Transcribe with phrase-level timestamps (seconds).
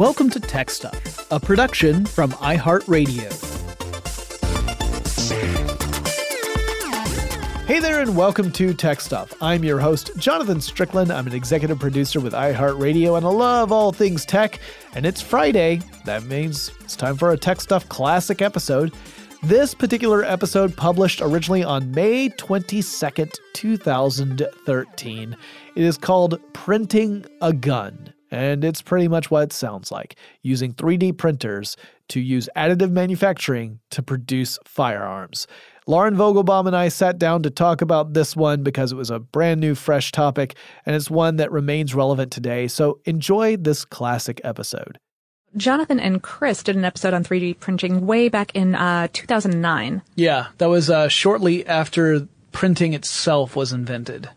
[0.00, 3.30] Welcome to Tech Stuff, a production from iHeartRadio.
[7.66, 9.34] Hey there, and welcome to Tech Stuff.
[9.42, 11.12] I'm your host, Jonathan Strickland.
[11.12, 14.58] I'm an executive producer with iHeartRadio, and I love all things tech.
[14.94, 15.82] And it's Friday.
[16.06, 18.94] That means it's time for a Tech Stuff classic episode.
[19.42, 25.36] This particular episode published originally on May 22nd, 2013.
[25.76, 28.14] It is called Printing a Gun.
[28.30, 31.76] And it's pretty much what it sounds like using 3D printers
[32.08, 35.46] to use additive manufacturing to produce firearms.
[35.86, 39.18] Lauren Vogelbaum and I sat down to talk about this one because it was a
[39.18, 40.54] brand new, fresh topic,
[40.86, 42.68] and it's one that remains relevant today.
[42.68, 44.98] So enjoy this classic episode.
[45.56, 50.02] Jonathan and Chris did an episode on 3D printing way back in uh, 2009.
[50.14, 54.30] Yeah, that was uh, shortly after printing itself was invented.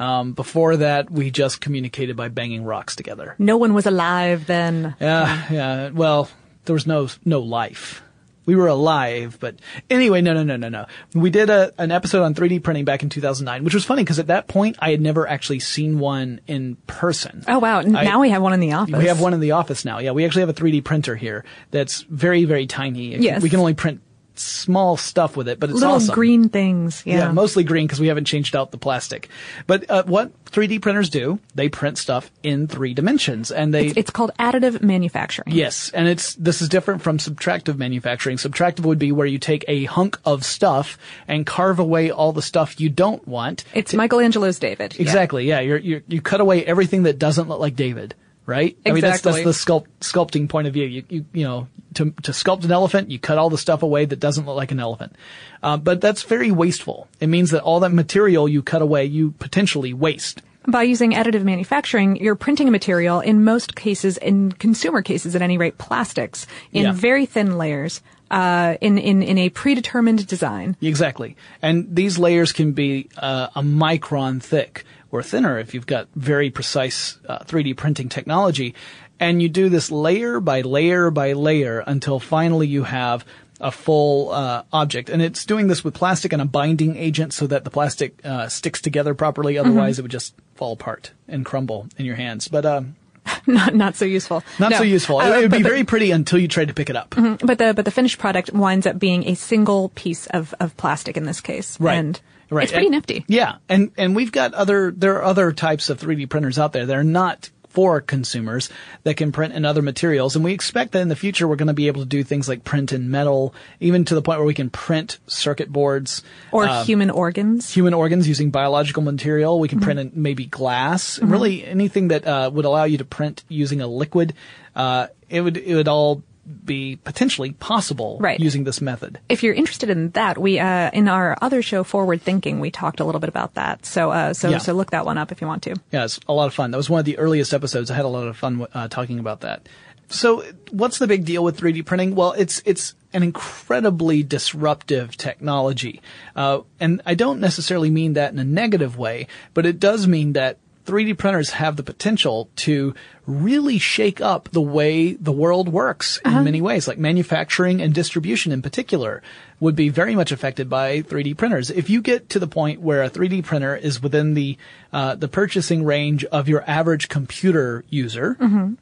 [0.00, 3.36] Um, before that, we just communicated by banging rocks together.
[3.38, 4.96] No one was alive then.
[4.98, 5.90] Yeah, yeah.
[5.90, 6.30] Well,
[6.64, 8.02] there was no no life.
[8.46, 9.56] We were alive, but
[9.90, 10.86] anyway, no, no, no, no, no.
[11.14, 14.18] We did a, an episode on 3D printing back in 2009, which was funny because
[14.18, 17.44] at that point I had never actually seen one in person.
[17.46, 17.82] Oh wow!
[17.82, 18.96] now we have one in the office.
[18.96, 19.98] We have one in the office now.
[19.98, 23.16] Yeah, we actually have a 3D printer here that's very, very tiny.
[23.18, 23.42] Yes.
[23.42, 24.00] We can only print
[24.38, 26.14] small stuff with it, but it's little awesome.
[26.14, 27.02] green things.
[27.04, 29.28] Yeah, yeah mostly green because we haven't changed out the plastic.
[29.66, 33.96] But uh, what 3D printers do, they print stuff in three dimensions, and they it's,
[33.96, 35.54] it's, called additive manufacturing.
[35.54, 38.36] Yes, and it's this is different from subtractive manufacturing.
[38.36, 40.98] Subtractive would be where you take a hunk of stuff
[41.28, 43.64] and carve away all the stuff you don't want.
[43.74, 44.98] It's to, Michelangelo's David.
[44.98, 45.46] Exactly.
[45.46, 45.76] Yeah, yeah.
[45.76, 48.14] you you cut away everything that doesn't look like David
[48.46, 48.76] right?
[48.84, 48.90] Exactly.
[48.90, 50.86] I mean, that's, that's the sculpt, sculpting point of view.
[50.86, 54.04] You, you, you know, to, to sculpt an elephant, you cut all the stuff away
[54.04, 55.16] that doesn't look like an elephant.
[55.62, 57.08] Uh, but that's very wasteful.
[57.20, 60.42] It means that all that material you cut away, you potentially waste.
[60.66, 65.42] By using additive manufacturing, you're printing a material, in most cases, in consumer cases at
[65.42, 66.92] any rate, plastics, in yeah.
[66.92, 68.02] very thin layers.
[68.30, 70.76] Uh, in, in, in a predetermined design.
[70.80, 71.36] Exactly.
[71.62, 76.50] And these layers can be uh, a micron thick or thinner if you've got very
[76.50, 78.74] precise uh, 3D printing technology.
[79.18, 83.24] And you do this layer by layer by layer until finally you have
[83.60, 85.10] a full uh, object.
[85.10, 88.48] And it's doing this with plastic and a binding agent so that the plastic uh,
[88.48, 89.54] sticks together properly.
[89.54, 89.68] Mm-hmm.
[89.68, 90.00] Otherwise, mm-hmm.
[90.00, 92.48] it would just fall apart and crumble in your hands.
[92.48, 92.96] But um,
[93.46, 94.42] not not so useful.
[94.58, 94.78] Not no.
[94.78, 95.18] so useful.
[95.18, 97.10] Uh, it would be very pretty until you try to pick it up.
[97.10, 97.46] Mm-hmm.
[97.46, 101.16] But the but the finished product winds up being a single piece of, of plastic
[101.16, 101.78] in this case.
[101.78, 101.96] Right.
[101.96, 102.20] And
[102.50, 102.64] Right.
[102.64, 103.24] It's pretty And- nifty.
[103.28, 106.86] Yeah, and and we've got other there are other types of 3D printers out there
[106.86, 108.68] that are not for consumers
[109.04, 111.68] that can print in other materials, and we expect that in the future we're going
[111.68, 114.46] to be able to do things like print in metal, even to the point where
[114.46, 117.72] we can print circuit boards Or uh, human organs.
[117.72, 119.60] human organs using biological material.
[119.60, 119.84] We can Mm-hmm.
[119.84, 121.20] print in maybe glass.
[121.22, 124.34] Really, anything that uh, would allow you to print using a liquid,
[124.74, 126.24] uh, it would it would all
[126.64, 128.40] be potentially possible Right.
[128.40, 129.18] using this method.
[129.28, 133.00] if you're interested in that, we uh, in our other show, Forward Thinking, we talked
[133.00, 133.86] a little bit about that.
[133.86, 134.58] So, uh, so, Yeah.
[134.58, 135.76] so look that one up if you want to.
[135.92, 136.70] Yeah, it's a lot of fun.
[136.70, 137.90] That was one of the earliest episodes.
[137.90, 139.68] I had a lot of fun uh, talking about that.
[140.12, 140.42] So,
[140.72, 142.16] what's the big deal with 3D printing?
[142.16, 146.00] Well, it's it's an incredibly disruptive technology,
[146.34, 150.32] uh, and I don't necessarily mean that in a negative way, but it does mean
[150.32, 152.94] that 3D printers have the potential to
[153.26, 158.50] really shake up the way the world works in many ways, like manufacturing and distribution
[158.50, 159.22] in particular
[159.60, 161.70] would be very much affected by 3D printers.
[161.70, 164.56] If you get to the point where a 3D printer is within the
[164.92, 168.36] uh, the purchasing range of your average computer user,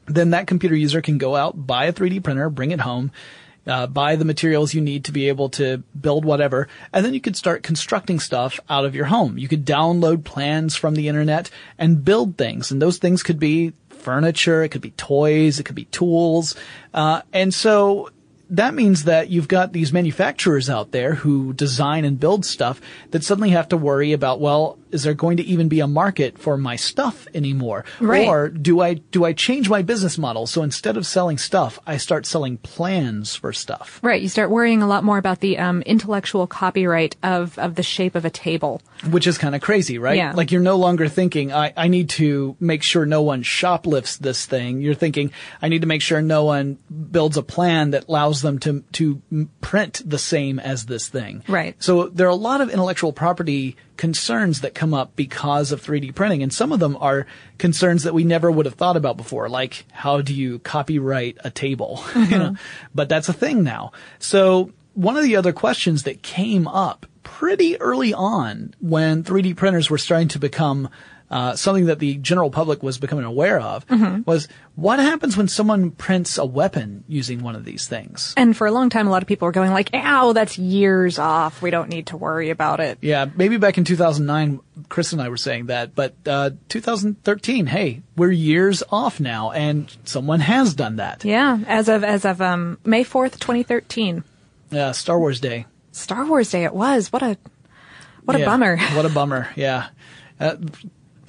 [0.05, 3.11] then that computer user can go out, buy a 3D printer, bring it home,
[3.67, 7.21] uh, buy the materials you need to be able to build whatever, and then you
[7.21, 9.37] could start constructing stuff out of your home.
[9.37, 13.73] You could download plans from the internet and build things, and those things could be
[13.89, 16.55] furniture, it could be toys, it could be tools,
[16.93, 18.09] uh, and so
[18.49, 23.23] that means that you've got these manufacturers out there who design and build stuff that
[23.23, 26.57] suddenly have to worry about, well, is there going to even be a market for
[26.57, 27.85] my stuff anymore?
[27.99, 28.27] Right.
[28.27, 30.47] Or do I, do I change my business model?
[30.47, 33.99] So instead of selling stuff, I start selling plans for stuff.
[34.01, 34.21] Right.
[34.21, 38.15] You start worrying a lot more about the um, intellectual copyright of, of the shape
[38.15, 38.81] of a table.
[39.09, 40.17] Which is kind of crazy, right?
[40.17, 40.33] Yeah.
[40.33, 44.45] Like you're no longer thinking, I, I need to make sure no one shoplifts this
[44.45, 44.81] thing.
[44.81, 45.31] You're thinking,
[45.61, 46.77] I need to make sure no one
[47.11, 49.21] builds a plan that allows them to, to
[49.61, 51.43] print the same as this thing.
[51.47, 51.81] Right.
[51.81, 56.15] So there are a lot of intellectual property concerns that come up because of 3D
[56.15, 59.49] printing, and some of them are concerns that we never would have thought about before,
[59.49, 62.01] like how do you copyright a table?
[62.15, 62.63] you know, uh-huh.
[62.95, 63.91] but that's a thing now.
[64.17, 69.89] So one of the other questions that came up pretty early on when 3D printers
[69.89, 70.89] were starting to become
[71.31, 73.85] uh, something that the general public was becoming aware of
[74.25, 78.33] was what happens when someone prints a weapon using one of these things?
[78.35, 81.19] And for a long time, a lot of people were going like, ow, that's years
[81.19, 81.61] off.
[81.61, 82.97] We don't need to worry about it.
[83.01, 88.01] Yeah, maybe back in 2009, Chris and I were saying that, but uh, 2013, hey,
[88.15, 91.23] we're years off now, and someone has done that.
[91.25, 91.59] Yeah.
[91.67, 94.23] As of, as of, um, May 4th, 2013.
[94.71, 95.65] Uh, Star Wars Day.
[95.91, 97.11] Star Wars Day it was.
[97.11, 97.37] What a,
[98.23, 98.77] what a bummer.
[98.77, 99.49] What a bummer.
[99.55, 99.87] Yeah.
[100.39, 100.55] Uh,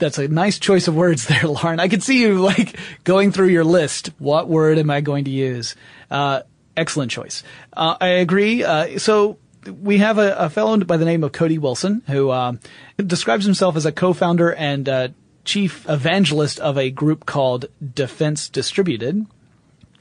[0.01, 1.79] that's a nice choice of words there, Lauren.
[1.79, 4.11] I could see you like going through your list.
[4.19, 5.77] What word am I going to use?
[6.11, 6.43] Uh,
[6.77, 7.43] excellent choice.
[7.73, 8.65] Uh, I agree.
[8.65, 9.39] Uh, so
[9.83, 12.61] we have a, a fellow by the name of Cody Wilson who um,
[12.97, 15.09] describes himself as a co-founder and uh,
[15.45, 19.27] chief evangelist of a group called Defense Distributed.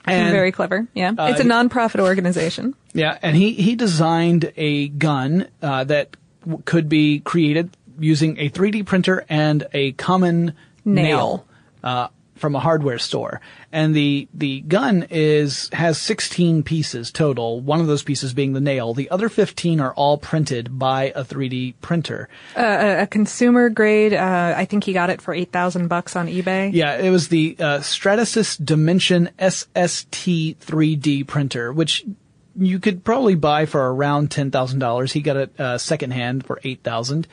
[0.06, 0.88] And Very clever.
[0.94, 1.12] Yeah.
[1.18, 2.74] Uh, it's a nonprofit organization.
[2.94, 6.16] yeah, and he he designed a gun uh, that
[6.66, 7.70] could be created
[8.00, 10.54] using a 3D printer and a common
[10.86, 11.04] Nail.
[11.04, 11.46] nail,
[11.84, 12.08] uh,
[12.40, 13.42] from a hardware store.
[13.72, 17.60] And the the gun is has 16 pieces total.
[17.60, 18.94] One of those pieces being the nail.
[18.94, 22.30] The other 15 are all printed by a 3D printer.
[22.56, 26.72] A consumer grade, uh, I think he got it for 8,000 bucks on eBay.
[26.74, 32.06] Yeah, it was the uh, Stratasys Dimension SST 3D printer, which
[32.58, 35.14] you could probably buy for around ten thousand dollars.
[35.14, 37.28] He got it uh, secondhand for eight thousand.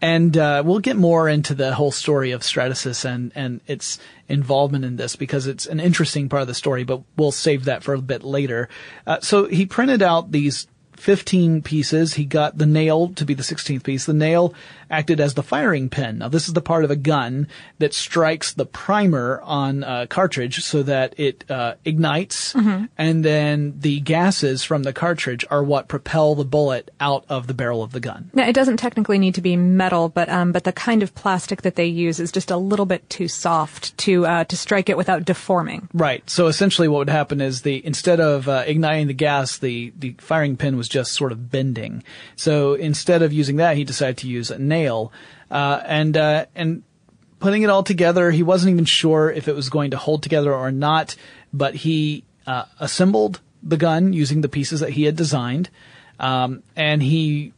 [0.00, 3.98] And uh, we'll get more into the whole story of Stratasys and, and its
[4.28, 7.82] involvement in this because it's an interesting part of the story, but we'll save that
[7.82, 8.68] for a bit later.
[9.06, 12.14] Uh, so he printed out these 15 pieces.
[12.14, 14.06] He got the nail to be the 16th piece.
[14.06, 14.54] The nail
[14.90, 16.18] acted as the firing pin.
[16.18, 17.48] Now this is the part of a gun
[17.78, 22.54] that strikes the primer on a cartridge so that it uh, ignites
[22.98, 27.54] and then the gases from the cartridge are what propel the bullet out of the
[27.54, 28.30] barrel of the gun.
[28.32, 31.62] Now, it doesn't technically need to be metal, but um, but the kind of plastic
[31.62, 34.96] that they use is just a little bit too soft to uh, to strike it
[34.96, 35.88] without deforming.
[35.92, 36.28] Right.
[36.28, 40.14] So essentially what would happen is the, instead of uh, igniting the gas, the, the
[40.18, 42.02] firing pin was just sort of bending.
[42.36, 45.12] So instead of using that, he decided to use a nail.
[45.50, 46.82] Uh, and, uh, and
[47.40, 50.54] putting it all together, he wasn't even sure if it was going to hold together
[50.54, 51.16] or not,
[51.52, 55.70] but he, uh, assembled the gun using the pieces that he had designed.
[56.18, 57.52] Um, and he,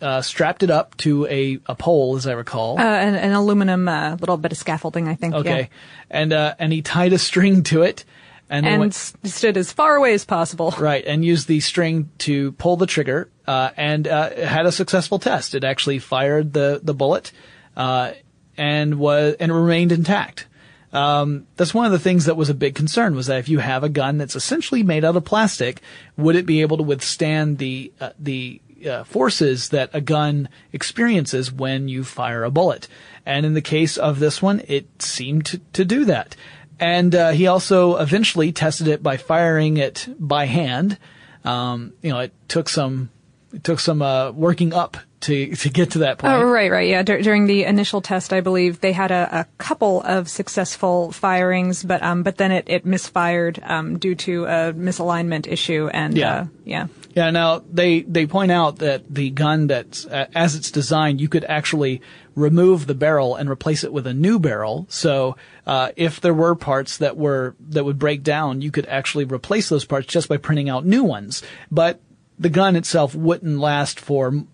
[0.00, 2.78] uh, strapped it up to a, a pole, as I recall.
[2.78, 5.34] Uh, an, an aluminum uh, little bit of scaffolding, I think.
[5.34, 5.60] Okay.
[5.60, 5.66] Yeah.
[6.10, 8.04] And, uh, and he tied a string to it.
[8.50, 10.74] And, and went, stood as far away as possible.
[10.78, 15.18] right, and used the string to pull the trigger, uh, and uh, had a successful
[15.18, 15.54] test.
[15.54, 17.32] It actually fired the the bullet,
[17.76, 18.12] uh,
[18.56, 20.46] and was and remained intact.
[20.94, 23.58] Um, that's one of the things that was a big concern was that if you
[23.58, 25.80] have a gun that's essentially made out of plastic,
[26.16, 31.50] would it be able to withstand the uh, the uh, forces that a gun experiences
[31.50, 32.86] when you fire a bullet?
[33.26, 36.36] And in the case of this one, it seemed to, to do that.
[36.80, 40.98] And uh, he also eventually tested it by firing it by hand.
[41.44, 43.10] Um, you know, it took some
[43.52, 46.32] it took some uh, working up to to get to that point.
[46.34, 47.02] Oh, right, right, yeah.
[47.02, 51.84] Dur- during the initial test, I believe they had a, a couple of successful firings,
[51.84, 56.34] but um, but then it, it misfired um, due to a misalignment issue, and Yeah.
[56.34, 56.86] uh, yeah.
[57.14, 61.28] Yeah, now they they point out that the gun that's uh, as it's designed, you
[61.28, 62.00] could actually
[62.34, 64.86] remove the barrel and replace it with a new barrel.
[64.88, 65.36] So
[65.66, 69.68] uh, if there were parts that were that would break down, you could actually replace
[69.68, 71.42] those parts just by printing out new ones.
[71.70, 72.00] But
[72.38, 74.44] the gun itself wouldn't last for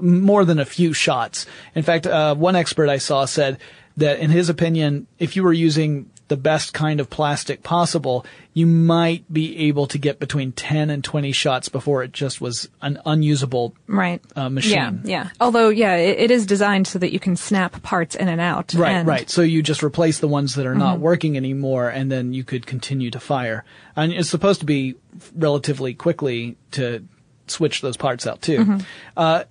[0.00, 1.46] more than a few shots.
[1.74, 3.58] In fact, uh, one expert I saw said
[3.96, 8.66] that in his opinion, if you were using the best kind of plastic possible, you
[8.66, 12.98] might be able to get between 10 and 20 shots before it just was an
[13.06, 14.20] unusable Right.
[14.34, 15.02] uh, machine.
[15.04, 15.28] Yeah, yeah.
[15.40, 18.74] Although, yeah, it, it is designed so that you can snap parts in and out.
[18.74, 19.30] Right, and- right.
[19.30, 20.78] So you just replace the ones that are Mm-hmm.
[20.80, 23.64] not working anymore, and then you could continue to fire.
[23.94, 24.96] And it's supposed to be
[25.36, 27.04] relatively quickly to
[27.46, 28.58] switch those parts out too.
[28.58, 28.78] Mm-hmm.
[29.16, 29.44] Uh,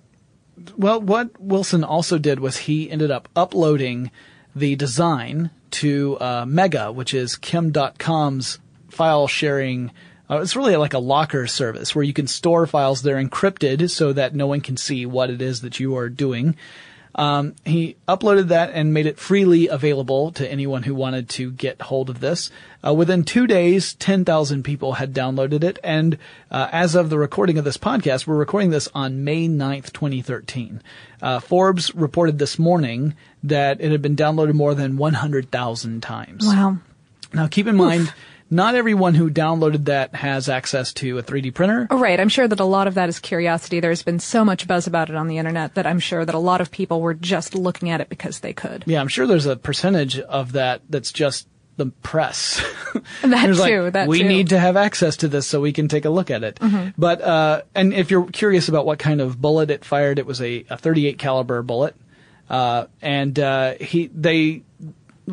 [0.76, 4.10] well, what Wilson also did was he ended up uploading
[4.54, 8.58] the design to uh, Mega, which is Kim Dotcom's
[8.88, 9.90] file sharing.
[10.28, 14.12] Uh, it's really like a locker service where you can store files They're encrypted so
[14.12, 16.56] that no one can see what it is that you are doing.
[17.16, 21.80] Um, he uploaded that and made it freely available to anyone who wanted to get
[21.80, 22.50] hold of this.
[22.86, 25.78] Uh, within two days, 10,000 people had downloaded it.
[25.82, 26.18] And
[26.50, 30.82] uh, as of the recording of this podcast, we're recording this on May 9th, 2013.
[31.22, 36.46] Uh, Forbes reported this morning that it had been downloaded more than 100,000 times.
[36.46, 36.76] Wow.
[37.32, 38.12] Now, keep in mind,
[38.50, 41.86] not everyone who downloaded that has access to a 3D printer.
[41.90, 42.18] Oh, right.
[42.18, 43.80] I'm sure that a lot of that is curiosity.
[43.80, 46.38] There's been so much buzz about it on the internet that I'm sure that a
[46.38, 48.84] lot of people were just looking at it because they could.
[48.86, 52.64] Yeah, I'm sure there's a percentage of that that's just the press.
[53.20, 54.24] That There's like, too, that we too.
[54.24, 54.32] Mm-hmm.
[54.32, 56.58] need to have access to this so we can take a look at it.
[56.96, 60.40] But uh, and if you're curious about what kind of bullet it fired, it was
[60.40, 61.94] a, a 38 caliber bullet.
[62.48, 64.62] Uh, and uh, he they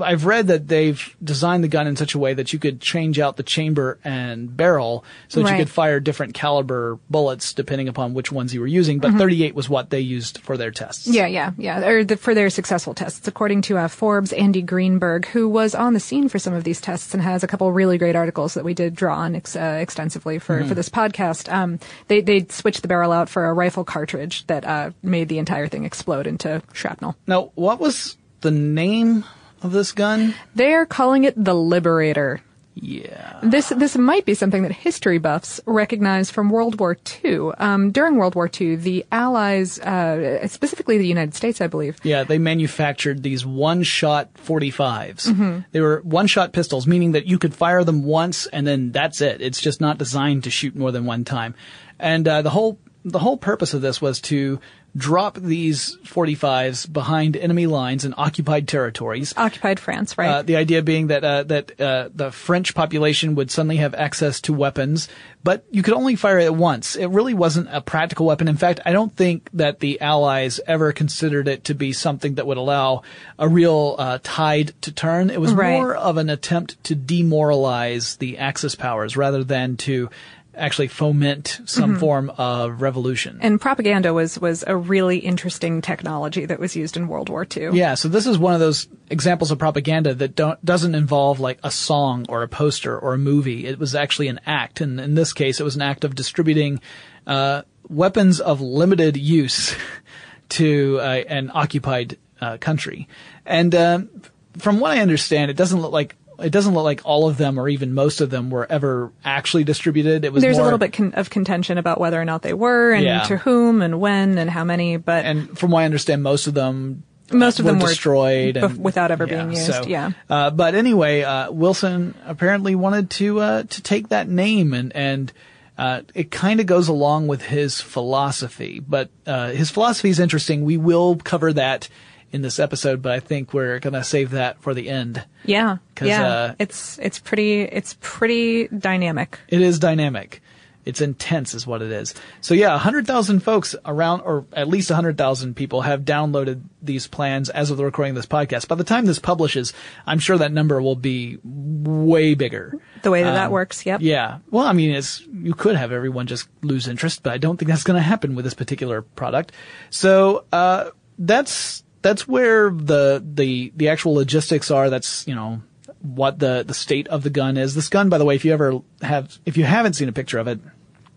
[0.02, 3.20] I've read that they've designed the gun in such a way that you could change
[3.20, 8.14] out the chamber and barrel so that you could fire different caliber bullets depending upon
[8.14, 9.00] which ones you were using.
[9.00, 9.18] Mm-hmm.
[9.18, 11.08] But 38 was what they used for their tests.
[11.08, 11.86] Yeah, yeah, yeah.
[11.86, 15.94] Or the, for their successful tests, according to uh, Forbes, Andy Greenberg, who was on
[15.94, 18.64] the scene for some of these tests and has a couple really great articles that
[18.64, 21.52] we did draw on ex- uh, extensively for, for this podcast.
[21.52, 25.38] Um, they they switched the barrel out for a rifle cartridge that uh, made the
[25.38, 27.16] entire thing explode into shrapnel.
[27.28, 29.24] Now, what was the name
[29.64, 30.36] of this gun?
[30.56, 32.42] They're calling it the Liberator.
[32.76, 33.40] Yeah.
[33.44, 37.52] This this might be something that history buffs recognize from World War II.
[37.60, 42.24] Um, during World War II, the Allies, uh, specifically the United States, I believe, Yeah,
[42.24, 45.66] they manufactured these one-shot 45s.
[45.72, 49.40] They were one-shot pistols, meaning that you could fire them once and then that's it.
[49.42, 51.54] It's just not designed to shoot more than one time.
[52.00, 54.60] And uh, the whole the whole purpose of this was to
[54.96, 59.34] drop these 45s behind enemy lines in occupied territories.
[59.36, 60.30] occupied France, right?
[60.30, 64.40] Uh, the idea being that uh, that uh, the French population would suddenly have access
[64.42, 65.10] to weapons,
[65.44, 66.96] but you could only fire it once.
[66.96, 68.48] It really wasn't a practical weapon.
[68.48, 72.46] In fact, I don't think that the Allies ever considered it to be something that
[72.46, 73.02] would allow
[73.40, 75.32] a real uh, tide to turn.
[75.32, 75.72] It was Right.
[75.74, 80.10] more of an attempt to demoralize the Axis powers rather than to
[80.56, 83.40] actually foment some form of revolution.
[83.42, 87.70] and propaganda was was a really interesting technology that was used in World War II.
[87.74, 91.60] Yeah, so this is one of those examples of propaganda that don't doesn't involve like
[91.64, 93.66] a song or a poster or a movie.
[93.66, 96.80] It was actually an act, and in this case, it was an act of distributing
[97.26, 99.76] uh, weapons of limited use
[100.50, 103.08] to uh, an occupied uh, country.
[103.46, 104.10] And um
[104.58, 107.58] from what I understand, it doesn't look like it doesn't look like all of them
[107.58, 110.26] or even most of them were ever actually distributed.
[110.26, 112.54] It was There's more, a little bit con- of contention about whether or not they
[112.54, 113.24] were, and Yeah.
[113.24, 114.98] to whom, and when, and how many.
[114.98, 118.56] But and from what I understand, most of them Most of were them were destroyed
[118.56, 120.12] bef- and, without ever being used, so, yeah.
[120.30, 125.32] Uh, but anyway, uh, Wilson apparently wanted to uh, to take that name and and.
[125.76, 130.64] Uh, it kind of goes along with his philosophy, but uh, his philosophy is interesting.
[130.66, 131.90] We will cover that
[132.34, 135.24] in this episode, but I think we're going to save that for the end.
[135.46, 135.78] Yeah.
[136.02, 136.28] Yeah.
[136.28, 139.40] Uh, it's, it's pretty, it's pretty dynamic.
[139.48, 140.42] It is dynamic.
[140.86, 142.14] It's intense is what it is.
[142.42, 147.72] So yeah, 100,000 folks around, or at least 100,000 people have downloaded these plans as
[147.72, 148.68] of the recording of this podcast.
[148.68, 149.72] By the time this publishes,
[150.06, 152.78] I'm sure that number will be way bigger.
[153.02, 154.02] The way that um, that works, yep.
[154.02, 154.40] Yeah.
[154.52, 157.70] Well, I mean, it's, you could have everyone just lose interest, but I don't think
[157.70, 159.54] that's going to happen with this particular product.
[159.90, 164.92] So, uh, that's, that's where the, the, the actual logistics are.
[164.92, 165.62] That's, you know,
[166.02, 167.74] what the, the state of the gun is.
[167.74, 170.38] This gun, by the way, if you ever have, if you haven't seen a picture
[170.38, 170.60] of it,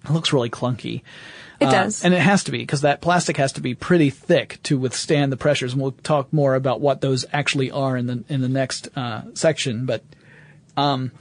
[0.05, 1.02] it looks really clunky.
[1.61, 2.05] It uh, does.
[2.05, 5.33] And it has to be because that plastic has to be pretty thick to withstand
[5.33, 5.73] the pressures.
[5.73, 9.23] And we'll talk more about what those actually are in the, in the next, uh,
[9.35, 9.85] section.
[9.87, 10.05] But,
[10.76, 11.12] um,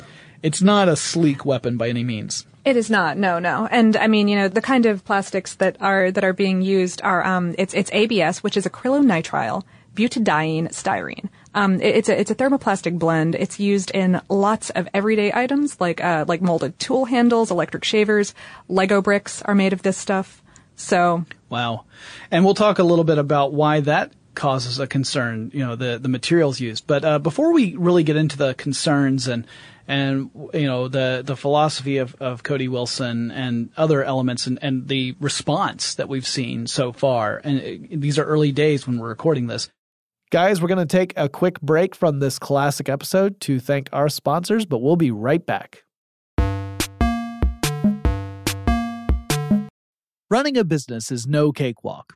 [0.43, 2.45] it's not a sleek weapon by any means.
[2.65, 3.17] It is not.
[3.17, 3.67] No, no.
[3.69, 6.99] And I mean, you know, the kind of plastics that are, that are being used
[7.03, 9.63] are, um, it's, it's ABS, which is acrylonitrile
[9.95, 11.29] butadiene styrene.
[11.53, 13.33] Um, it, it's a it's a thermoplastic blend.
[13.33, 18.35] It's used in lots of everyday items like uh, like molded tool handles, electric shavers,
[18.67, 20.43] Lego bricks are made of this stuff.
[20.75, 21.85] So wow,
[22.29, 25.49] and we'll talk a little bit about why that causes a concern.
[25.53, 26.85] You know, the the materials used.
[26.87, 29.47] But uh, before we really get into the concerns and
[29.87, 34.87] and you know the the philosophy of, of Cody Wilson and other elements and, and
[34.87, 37.41] the response that we've seen so far.
[37.43, 39.69] And uh, these are early days when we're recording this.
[40.31, 44.09] Guys, we're going to take a quick break from this classic episode to thank our
[44.09, 45.83] sponsors, but we'll be right back.
[50.31, 52.15] Running a business is no cakewalk.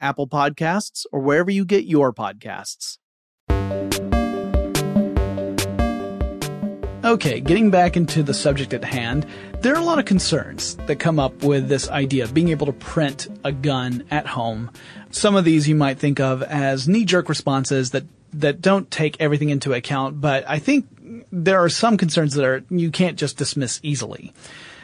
[0.00, 2.98] Apple Podcasts, or wherever you get your podcasts.
[7.02, 9.26] Okay, getting back into the subject at hand,
[9.60, 12.66] there are a lot of concerns that come up with this idea of being able
[12.66, 14.70] to print a gun at home.
[15.10, 19.16] Some of these you might think of as knee jerk responses that, that don't take
[19.18, 20.86] everything into account, but I think
[21.32, 24.34] there are some concerns that are you can't just dismiss easily.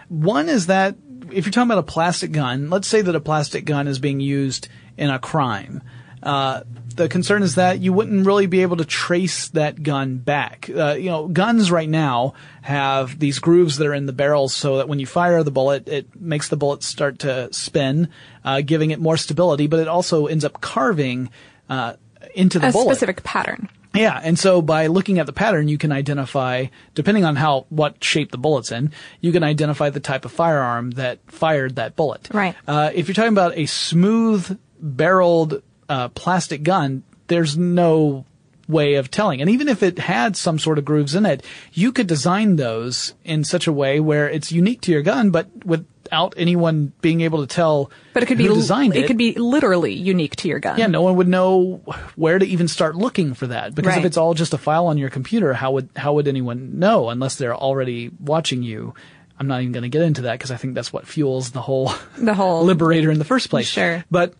[0.08, 0.96] One is that
[1.30, 4.20] if you're talking about a plastic gun, let's say that a plastic gun is being
[4.20, 5.82] used in a crime.
[6.22, 6.62] Uh,
[6.96, 10.68] the concern is that you wouldn't really be able to trace that gun back.
[10.74, 14.78] Uh, you know, guns right now have these grooves that are in the barrels so
[14.78, 18.08] that when you fire the bullet, it makes the bullet start to spin,
[18.44, 21.30] uh, giving it more stability, but it also ends up carving
[21.68, 21.94] uh,
[22.34, 22.70] into the bullet.
[22.70, 22.94] a bullet.
[22.94, 23.68] specific pattern.
[23.94, 28.02] Yeah, and so by looking at the pattern, you can identify, depending on how what
[28.04, 32.28] shape the bullet's in, you can identify the type of firearm that fired that bullet.
[32.32, 32.54] Right.
[32.66, 38.24] Uh, if you're talking about a smooth barreled uh, plastic gun, there's no
[38.68, 39.40] way of telling.
[39.40, 43.14] And even if it had some sort of grooves in it, you could design those
[43.24, 47.46] in such a way where it's unique to your gun, but without anyone being able
[47.46, 49.06] to tell But it could be designed it.
[49.06, 50.78] could be literally unique to your gun.
[50.80, 51.76] Yeah, no one would know
[52.16, 54.98] where to even start looking for that because if it's all just a file on
[54.98, 58.94] your computer, how would how would anyone know unless they're already watching you?
[59.38, 61.60] I'm not even going to get into that because I think that's what fuels the
[61.60, 63.68] whole The whole- liberator in the first place.
[63.68, 64.02] Sure.
[64.10, 64.34] but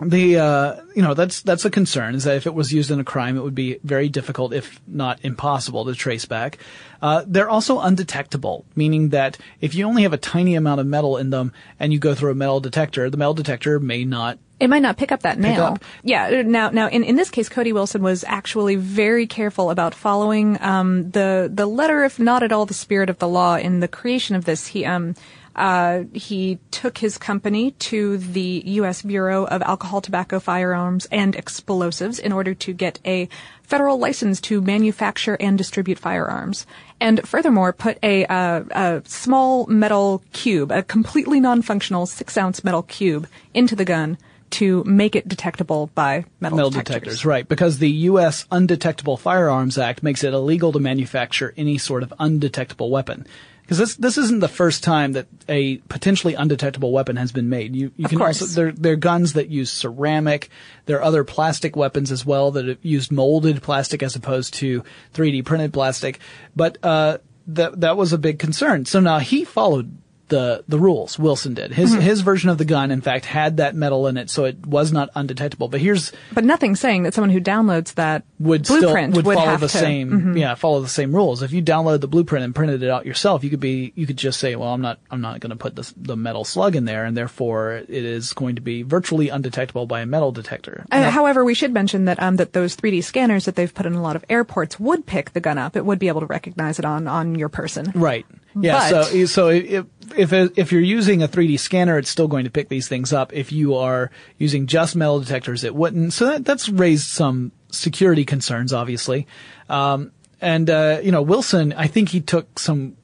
[0.00, 3.00] the uh, you know that's that's a concern is that if it was used in
[3.00, 6.58] a crime, it would be very difficult, if not impossible, to trace back.
[7.02, 11.16] Uh, they're also undetectable, meaning that if you only have a tiny amount of metal
[11.16, 14.68] in them and you go through a metal detector, the metal detector may not It
[14.68, 15.62] might not pick up that nail.
[15.64, 15.84] up.
[16.02, 16.42] Yeah.
[16.42, 21.10] Now, now, in, in this case, Cody Wilson was actually very careful about following um,
[21.10, 24.36] the the letter, if not at all the spirit of the law, in the creation
[24.36, 24.68] of this.
[24.68, 25.14] He um.
[25.56, 29.02] Uh, he took his company to the U.S.
[29.02, 33.28] Bureau of Alcohol, Tobacco, Firearms, and Explosives in order to get a
[33.62, 36.66] federal license to manufacture and distribute firearms.
[37.00, 43.26] And furthermore, put a, uh, a small metal cube, a completely non-functional six-ounce metal cube,
[43.52, 44.16] into the gun
[44.50, 46.94] to make it detectable by metal, metal detectors.
[46.94, 47.24] detectors.
[47.24, 47.48] right?
[47.48, 48.46] Because the U.S.
[48.50, 53.26] Undetectable Firearms Act makes it illegal to manufacture any sort of undetectable weapon.
[53.68, 57.76] Because this this isn't the first time that a potentially undetectable weapon has been made.
[57.76, 58.40] You you Of can course.
[58.40, 60.48] also there there are guns that use ceramic.
[60.86, 64.82] There are other plastic weapons as well that have used molded plastic as opposed to
[65.12, 66.18] 3D printed plastic.
[66.56, 68.86] But uh, that that was a big concern.
[68.86, 69.94] So now he followed
[70.28, 71.18] the the rules.
[71.18, 71.72] Wilson did.
[71.72, 72.00] His Mm-hmm.
[72.00, 74.92] his version of the gun, in fact, had that metal in it, so it was
[74.92, 75.68] not undetectable.
[75.68, 79.46] But here's But nothing saying that someone who downloads that would blueprint still would, follow
[79.50, 79.84] have the to, Mm-hmm.
[79.84, 83.04] same yeah follow the same rules if you downloaded the blueprint and printed it out
[83.06, 85.56] yourself you could be you could just say well i'm not i'm not going to
[85.56, 89.28] put this, the metal slug in there and therefore it is going to be virtually
[89.28, 93.02] undetectable by a metal detector Uh, however, we should mention that um, that those 3D
[93.02, 95.76] scanners that they've put in a lot of airports would pick the gun up.
[95.76, 97.90] It would be able to recognize it on on your person.
[97.94, 98.24] right
[98.60, 99.84] yeah But- so so if
[100.16, 103.32] if if you're using a 3d scanner it's still going to pick these things up.
[103.32, 106.12] If you are using just metal detectors it wouldn't.
[106.12, 109.26] So that, that's raised some security concerns obviously.
[109.68, 112.96] Um, and uh, you know wilson i think he took some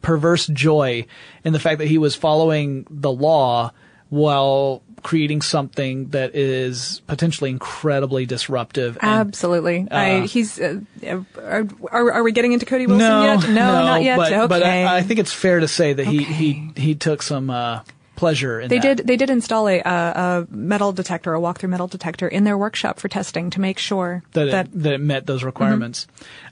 [0.00, 1.06] perverse joy
[1.44, 3.72] in the fact that he was following the law
[4.08, 8.98] while creating something that is potentially incredibly disruptive.
[9.00, 9.86] and- Absolutely.
[9.90, 10.60] I, he's.
[10.60, 13.48] Uh, uh, are, are we getting into Cody Wilson no, yet?
[13.48, 14.16] No, not yet.
[14.16, 14.46] But, okay.
[14.46, 16.32] but I, I think it's fair to say that he Okay.
[16.32, 17.80] he he took some uh,
[18.16, 18.96] pleasure in They that.
[18.98, 19.06] did.
[19.06, 22.98] They did install a, a, a metal detector, a walk-through metal detector, in their workshop
[22.98, 25.26] for testing to make sure that that, it, that it met Mm-hmm.
[25.26, 26.06] those requirements.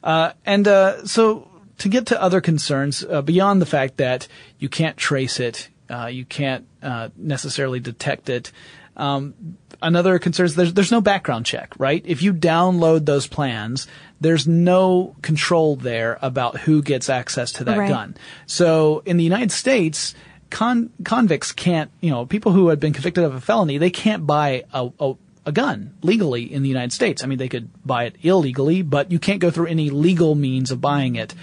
[0.04, 4.28] Uh, and uh, so to get to other concerns uh, beyond the fact that
[4.58, 8.52] you can't trace it, uh, you can't uh, necessarily detect it.
[8.96, 9.34] Um,
[9.82, 12.02] another concern is there's there's no background check, right?
[12.06, 13.86] If you download those plans,
[14.20, 17.88] there's no control there about who gets access to that Right.
[17.88, 18.16] gun.
[18.46, 20.14] So in the United States,
[20.48, 24.26] con- convicts can't, you know, people who have been convicted of a felony, they can't
[24.26, 27.22] buy a, a, a gun legally in the United States.
[27.22, 30.70] I mean, they could buy it illegally, but you can't go through any legal means
[30.70, 31.34] of buying it.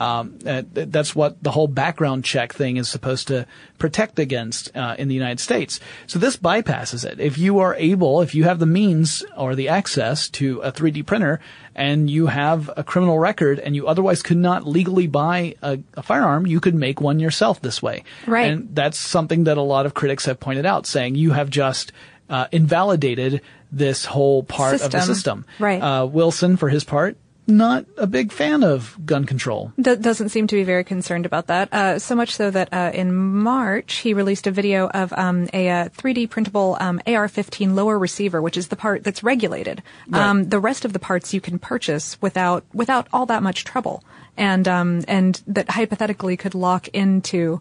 [0.00, 3.46] Um, uh, that's what the whole background check thing is supposed to
[3.78, 5.78] protect against uh, in the United States.
[6.06, 7.20] So this bypasses it.
[7.20, 11.04] If you are able, if you have the means or the access to a 3D
[11.04, 11.38] printer
[11.74, 16.02] and you have a criminal record and you otherwise could not legally buy a, a
[16.02, 18.02] firearm, you could make one yourself this way.
[18.26, 18.50] Right.
[18.50, 21.92] And that's something that a lot of critics have pointed out, saying you have just
[22.30, 25.14] uh, invalidated this whole part of the System.
[25.14, 25.46] system.
[25.58, 25.82] Right.
[25.82, 27.18] Uh, Wilson, for his part,
[27.50, 29.72] not a big fan of gun control.
[29.80, 31.72] Do- doesn't seem to be very concerned about that.
[31.72, 35.68] Uh, so much so that uh, in March he released a video of um, a
[35.68, 39.82] uh, 3D printable um, AR-15 lower receiver, which is the part that's regulated.
[40.12, 44.02] Um, the rest of the parts you can purchase without without all that much trouble,
[44.36, 47.60] and um, and that hypothetically could lock into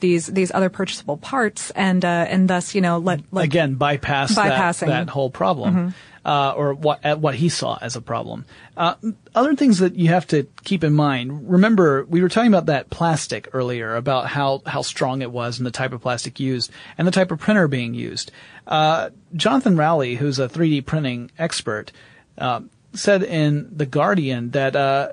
[0.00, 4.34] these these other purchasable parts, and uh, and thus you know let, let Again, bypass
[4.34, 4.86] Bypassing.
[4.86, 5.94] That, that whole problem.
[6.24, 8.44] Uh, or what at what he saw as a problem.
[8.76, 8.94] Uh,
[9.34, 11.50] other things that you have to keep in mind.
[11.50, 15.66] Remember, we were talking about that plastic earlier, about how how strong it was and
[15.66, 18.30] the type of plastic used and the type of printer being used.
[18.66, 21.92] Uh, Jonathan Rowley, who's a 3D printing expert,
[22.38, 22.60] uh,
[22.92, 25.12] said in the Guardian that uh,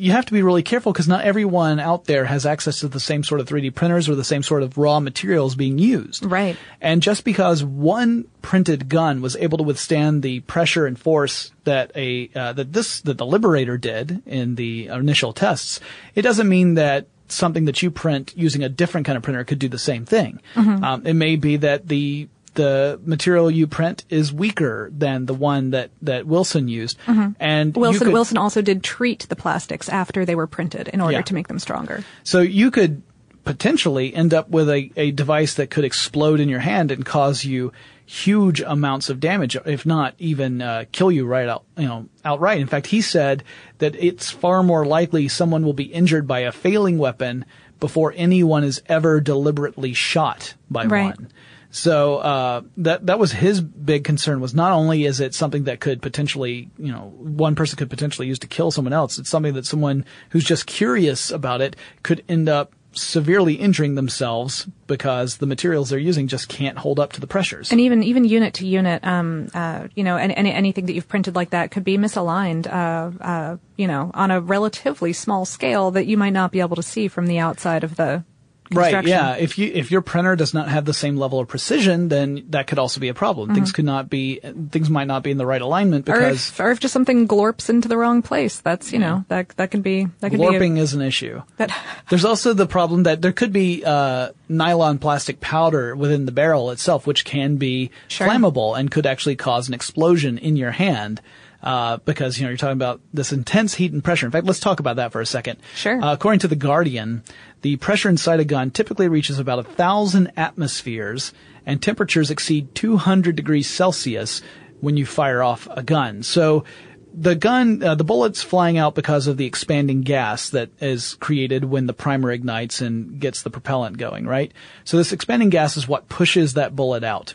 [0.00, 2.98] you have to be really careful because not everyone out there has access to the
[2.98, 6.24] same sort of 3D printers or the same sort of raw materials being used.
[6.24, 6.56] Right.
[6.80, 11.92] And just because one printed gun was able to withstand the pressure and force that
[11.94, 15.80] a uh, that this that the Liberator did in the initial tests,
[16.14, 19.58] it doesn't mean that something that you print using a different kind of printer could
[19.58, 20.40] do the same thing.
[20.84, 25.70] Um, it may be that the the material you print is weaker than the one
[25.70, 26.98] that, that Wilson used.
[27.06, 31.00] And you Wilson could- Wilson also did treat the plastics after they were printed in
[31.00, 31.22] order Yeah.
[31.22, 32.04] to make them stronger.
[32.24, 33.02] So you could
[33.44, 37.44] potentially end up with a, a device that could explode in your hand and cause
[37.44, 37.72] you
[38.04, 42.60] huge amounts of damage, if not even uh, kill you right out, you know, outright.
[42.60, 43.44] In fact, he said
[43.78, 47.44] that it's far more likely someone will be injured by a failing weapon
[47.78, 51.16] before anyone is ever deliberately shot by Right.
[51.16, 51.28] one.
[51.70, 55.80] So uh, that that was his big concern was not only is it something that
[55.80, 59.18] could potentially you know one person could potentially use to kill someone else.
[59.18, 64.66] It's something that someone who's just curious about it could end up severely injuring themselves
[64.86, 67.70] because the materials they're using just can't hold up to the pressures.
[67.70, 71.08] And even even unit to unit, um, uh, you know, any, any anything that you've
[71.08, 75.92] printed like that could be misaligned, uh, uh, you know, on a relatively small scale
[75.92, 78.24] that you might not be able to see from the outside of the
[78.72, 79.04] Right.
[79.04, 79.34] Yeah.
[79.34, 82.66] If you if your printer does not have the same level of precision, then that
[82.66, 83.54] could also be a problem.
[83.54, 86.12] Things could not be things might not be in the right alignment Mm-hmm.
[86.14, 89.24] Or because if, or if just something glorps into the wrong place, that's you know
[89.28, 91.42] that that can be that could warping be is an issue.
[91.56, 91.70] that
[92.10, 96.70] There's also the problem that there could be uh, nylon plastic powder within the barrel
[96.70, 98.28] itself, which can be Sure.
[98.28, 101.20] flammable and could actually cause an explosion in your hand.
[101.62, 104.24] Uh, because you know you're talking about this intense heat and pressure.
[104.24, 105.58] In fact, let's talk about that for a second.
[105.74, 106.02] Sure.
[106.02, 107.22] Uh, according to the Guardian,
[107.60, 111.34] the pressure inside a gun typically reaches about a thousand atmospheres,
[111.66, 114.40] and temperatures exceed 200 degrees Celsius
[114.80, 116.22] when you fire off a gun.
[116.22, 116.64] So
[117.12, 121.64] the gun, uh, the bullet's flying out because of the expanding gas that is created
[121.64, 124.52] when the primer ignites and gets the propellant going, right?
[124.84, 127.34] So this expanding gas is what pushes that bullet out.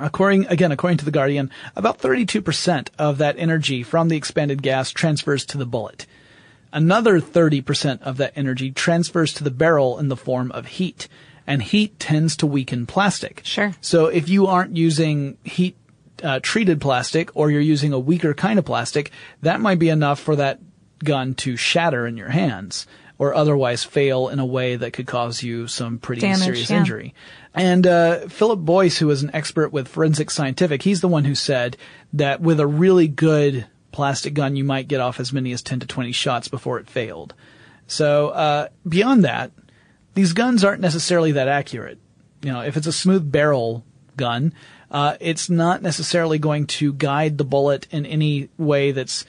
[0.00, 4.90] According, again, according to the Guardian, about 32% of that energy from the expanded gas
[4.90, 6.06] transfers to the bullet.
[6.72, 11.08] Another 30% of that energy transfers to the barrel in the form of heat.
[11.46, 13.40] And heat tends to weaken plastic.
[13.44, 13.74] Sure.
[13.80, 15.76] So if you aren't using heat
[16.22, 19.10] uh, treated plastic or you're using a weaker kind of plastic,
[19.42, 20.60] that might be enough for that
[21.02, 22.86] gun to shatter in your hands
[23.18, 26.78] or otherwise fail in a way that could cause you some pretty Damage, serious yeah.
[26.78, 27.14] injury.
[27.52, 31.34] And uh, Philip Boyce, who is an expert with Forensic Scientific, he's the one who
[31.34, 31.76] said
[32.12, 35.80] that with a really good plastic gun, you might get off as many as 10
[35.80, 37.34] to 20 shots before it failed.
[37.88, 39.50] So uh, beyond that,
[40.14, 41.98] these guns aren't necessarily that accurate.
[42.42, 43.84] You know, if it's a smooth barrel
[44.16, 44.52] gun,
[44.90, 49.24] uh, it's not necessarily going to guide the bullet in any way that's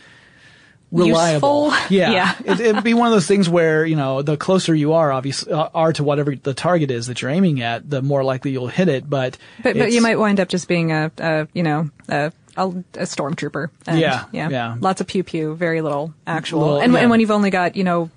[0.92, 1.66] reliable.
[1.72, 1.80] Useful?
[1.96, 2.36] Yeah, Yeah.
[2.54, 5.52] it, it'd be one of those things where you know the closer you are, obviously,
[5.54, 8.68] uh, are to whatever the target is that you're aiming at, the more likely you'll
[8.68, 9.10] hit it.
[9.10, 12.68] But but, but you might wind up just being a, a you know a, a,
[12.68, 13.70] a stormtrooper.
[13.88, 14.76] And, Yeah, yeah, yeah.
[14.80, 16.60] Lots of pew pew, very little actual.
[16.62, 17.00] Little- and, yeah.
[17.00, 18.10] and when you've only got you know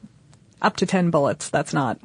[0.61, 1.99] up to ten bullets, that's not.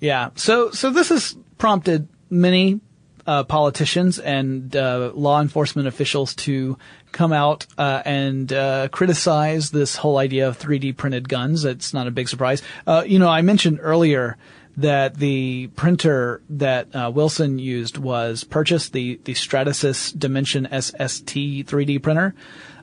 [0.00, 0.30] Yeah.
[0.34, 2.80] So so this has prompted many
[3.26, 6.76] uh, politicians and uh, law enforcement officials to
[7.16, 11.64] come out uh, and uh, criticize this whole idea of 3D printed guns.
[11.64, 12.62] It's not a big surprise.
[12.86, 14.36] Uh, you know, I mentioned earlier
[14.76, 22.02] that the printer that uh, Wilson used was purchased the the Stratasys Dimension SST 3D
[22.02, 22.34] printer.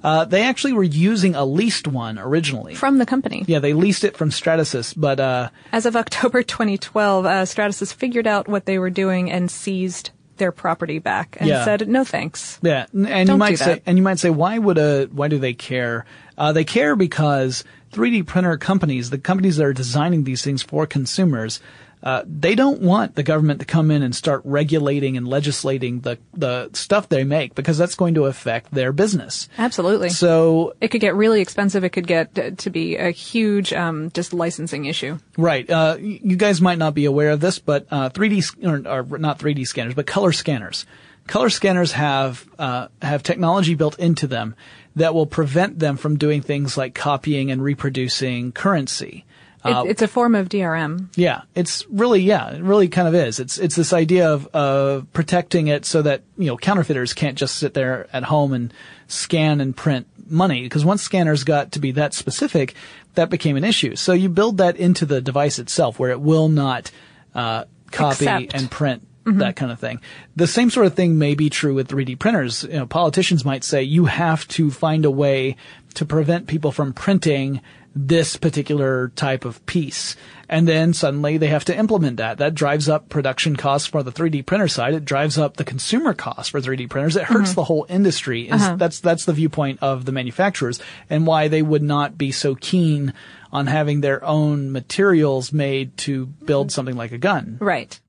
[0.03, 2.75] Uh, they actually were using a leased one originally.
[2.75, 3.45] From the company.
[3.47, 8.27] yeah, they leased it from Stratasys, but uh, As of October 2012, uh, Stratasys figured
[8.27, 11.63] out what they were doing and seized their property back and Yeah.
[11.65, 14.77] said, "No thanks." Yeah, n- and you might say, and you might say, why would
[14.77, 16.05] a, why do they care?
[16.37, 20.85] Uh, they care because 3D printer companies, the companies that are designing these things for
[20.87, 21.59] consumers,
[22.03, 26.17] uh, they don't want the government to come in and start regulating and legislating the
[26.33, 29.47] the stuff they make because that's going to affect their business.
[29.57, 30.09] Absolutely.
[30.09, 31.85] So it could get really expensive.
[31.85, 35.17] It could get uh, to be a huge um, just licensing issue.
[35.37, 35.69] Right.
[35.69, 39.17] Uh, you guys might not be aware of this, but uh, 3D sc- or, or
[39.17, 40.85] not 3D scanners, but color scanners.
[41.27, 44.55] Color scanners have uh, have technology built into them
[44.97, 49.23] that will prevent them from doing things like copying and reproducing currency.
[49.65, 51.09] It, it's a form of DRM.
[51.15, 53.39] Yeah, it's really yeah, it really kind of is.
[53.39, 57.55] It's it's this idea of of protecting it so that you know counterfeiters can't just
[57.55, 58.73] sit there at home and
[59.07, 62.73] scan and print money because once scanners got to be that specific,
[63.15, 63.95] that became an issue.
[63.95, 66.91] So you build that into the device itself where it will not
[67.33, 68.53] uh, copy Accept.
[68.53, 70.01] and print that kind of thing.
[70.35, 72.63] The same sort of thing may be true with 3D printers.
[72.63, 75.55] You know, politicians might say you have to find a way
[75.93, 77.61] to prevent people from printing
[77.95, 80.15] this particular type of piece.
[80.49, 82.37] And then suddenly they have to implement that.
[82.37, 84.93] That drives up production costs for the 3D printer side.
[84.93, 87.15] It drives up the consumer costs for 3D printers.
[87.15, 87.55] It hurts mm-hmm.
[87.55, 88.47] the whole industry.
[88.47, 88.75] Is uh-huh.
[88.75, 90.79] That's, that's the viewpoint of the manufacturers
[91.09, 93.13] and why they would not be so keen
[93.51, 97.57] on having their own materials made to build something like a gun.
[97.59, 97.99] Right.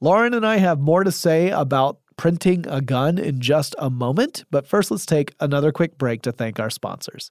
[0.00, 4.44] Lauren and I have more to say about printing a gun in just a moment,
[4.50, 7.30] but first let's take another quick break to thank our sponsors.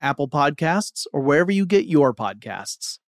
[0.00, 2.98] Apple Podcasts, or wherever you get your podcasts.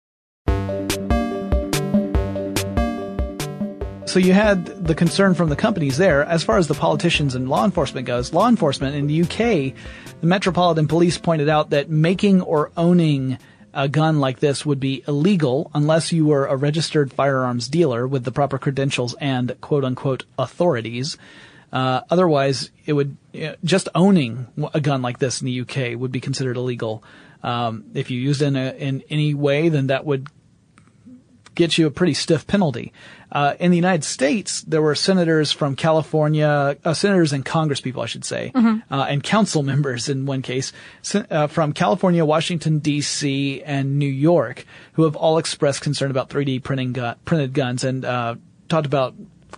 [4.09, 6.25] So you had the concern from the companies there.
[6.25, 9.75] As far as the politicians and law enforcement goes, law enforcement in the UK,
[10.21, 13.37] the Metropolitan Police pointed out that making or owning
[13.75, 18.25] a gun like this would be illegal unless you were a registered firearms dealer with
[18.25, 21.19] the proper credentials and quote unquote authorities.
[21.73, 25.99] Uh, otherwise, it would you know, just owning a gun like this in the UK
[25.99, 27.03] would be considered illegal.
[27.43, 30.29] Um, if you used it in, a, in any way, then that would
[31.55, 32.93] get you a pretty stiff penalty.
[33.33, 38.01] Uh, in the United States, there were senators from California, uh, senators and Congress people,
[38.01, 40.73] I should say, uh, and council members in one case,
[41.15, 46.63] uh, from California, Washington D.C., and New York, who have all expressed concern about 3D
[46.63, 48.37] printing gu- printed guns and uh,
[48.69, 49.15] talked about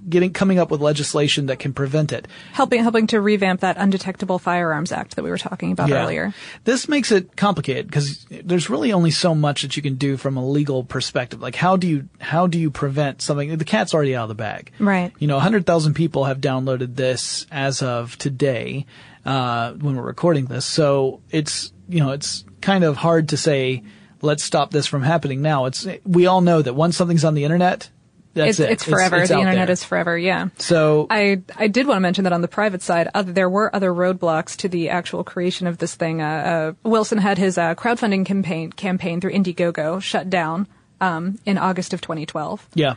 [0.08, 2.26] getting coming up with legislation that can prevent it.
[2.52, 6.34] Helping helping to revamp that Undetectable Firearms Act that we were talking about earlier.
[6.64, 10.36] This makes it complicated because there's really only so much that you can do from
[10.36, 11.40] a legal perspective.
[11.40, 13.56] Like how do you how do you prevent something?
[13.56, 14.72] The cat's already out of the bag.
[14.78, 15.12] Right.
[15.18, 18.86] You know, 100,000 people have downloaded this as of today
[19.24, 20.64] uh, when we're recording this.
[20.64, 23.82] So it's you know it's kind of hard to say
[24.22, 25.66] let's stop this from happening now.
[25.66, 27.90] It's we all know that once something's on the internet,
[28.34, 28.70] that's it's, it.
[28.70, 29.16] it's forever.
[29.16, 29.72] it's the internet there.
[29.72, 30.16] is forever.
[30.16, 30.48] Yeah.
[30.58, 33.74] So I I did want to mention that on the private side, other, there were
[33.74, 36.22] other roadblocks to the actual creation of this thing.
[36.22, 40.66] Uh, uh, Wilson had his uh, crowdfunding campaign campaign through Indiegogo shut down
[41.00, 42.68] um, in August of 2012.
[42.74, 42.94] yeah.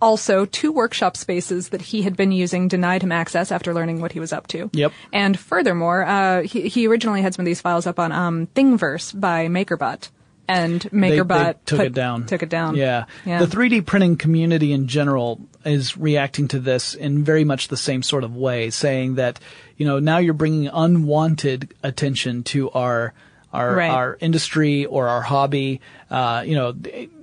[0.00, 4.12] Also, two workshop spaces that he had been using denied him access after learning what
[4.12, 4.70] he was up to.
[4.72, 4.92] Yep.
[5.12, 9.18] And furthermore, uh, he, he originally had some of these files up on um, Thingiverse
[9.18, 10.08] by MakerBot,
[10.48, 12.26] and MakerBot took put- it down.
[12.26, 12.76] Took it down.
[12.76, 13.06] Yeah.
[13.24, 13.38] Yeah.
[13.38, 18.02] The 3D printing community in general is reacting to this in very much the same
[18.02, 19.40] sort of way, saying that,
[19.76, 23.14] you know, now you're bringing unwanted attention to our,
[23.52, 23.90] our, Right.
[23.90, 25.80] our industry or our hobby.
[26.10, 26.74] Uh, you know,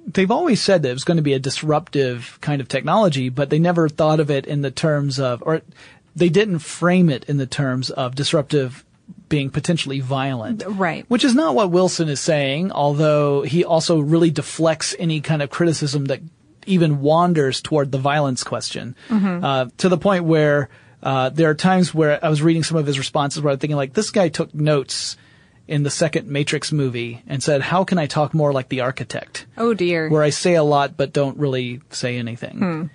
[0.07, 3.49] they've always said that it was going to be a disruptive kind of technology, but
[3.49, 5.61] they never thought of it in the terms of, or
[6.15, 8.84] they didn't frame it in the terms of disruptive
[9.32, 10.63] being potentially violent.
[10.67, 11.05] Right.
[11.07, 15.49] Which is not what Wilson is saying, although he also really deflects any kind of
[15.49, 16.19] criticism that
[16.67, 18.95] even wanders toward the violence question.
[19.09, 20.69] Uh, to the point where
[21.01, 23.77] uh, there are times where I was reading some of his responses where I'm thinking
[23.77, 25.17] like, this guy took notes
[25.67, 29.47] in the second Matrix movie and said, how can I talk more like the architect?
[29.57, 30.09] Oh dear.
[30.09, 32.91] Where I say a lot but don't really say anything.